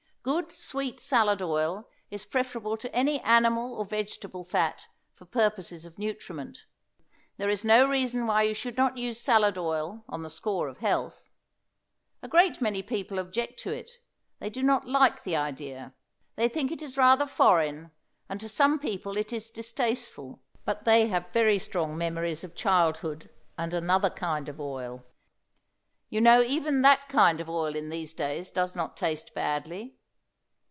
Good 0.23 0.51
sweet 0.51 0.99
salad 0.99 1.41
oil 1.41 1.89
is 2.11 2.25
preferable 2.25 2.77
to 2.77 2.95
any 2.95 3.19
animal 3.21 3.73
or 3.73 3.83
vegetable 3.85 4.43
fat 4.43 4.87
for 5.15 5.25
purposes 5.25 5.83
of 5.83 5.97
nutriment. 5.97 6.65
There 7.37 7.49
is 7.49 7.65
no 7.65 7.89
reason 7.89 8.27
why 8.27 8.43
you 8.43 8.53
should 8.53 8.77
not 8.77 8.97
use 8.99 9.19
salad 9.19 9.57
oil 9.57 10.03
on 10.07 10.21
the 10.21 10.29
score 10.29 10.67
of 10.67 10.77
health. 10.77 11.31
A 12.21 12.27
great 12.27 12.61
many 12.61 12.83
people 12.83 13.17
object 13.17 13.57
to 13.61 13.71
it; 13.71 13.93
they 14.37 14.51
do 14.51 14.61
not 14.61 14.87
like 14.87 15.23
the 15.23 15.35
idea; 15.35 15.95
they 16.35 16.47
think 16.47 16.71
it 16.71 16.83
is 16.83 16.99
rather 16.99 17.25
foreign, 17.25 17.89
and 18.29 18.39
to 18.41 18.47
some 18.47 18.77
people 18.77 19.17
it 19.17 19.33
is 19.33 19.49
distasteful, 19.49 20.43
but 20.65 20.85
they 20.85 21.07
have 21.07 21.33
very 21.33 21.57
strong 21.57 21.97
memories 21.97 22.43
of 22.43 22.53
childhood 22.53 23.31
and 23.57 23.73
another 23.73 24.11
kind 24.11 24.47
of 24.47 24.59
oil. 24.61 25.03
You 26.11 26.21
know 26.21 26.43
even 26.43 26.83
that 26.83 27.09
kind 27.09 27.41
of 27.41 27.49
oil 27.49 27.75
in 27.75 27.89
these 27.89 28.13
days 28.13 28.51
does 28.51 28.75
not 28.75 28.95
taste 28.95 29.33
badly. 29.33 29.97